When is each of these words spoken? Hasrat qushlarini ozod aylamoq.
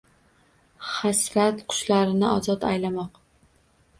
Hasrat 0.93 1.61
qushlarini 1.73 2.31
ozod 2.39 2.65
aylamoq. 2.73 3.21